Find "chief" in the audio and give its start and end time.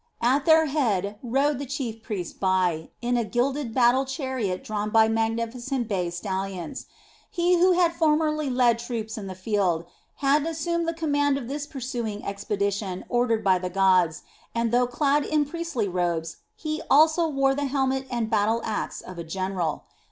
1.67-2.01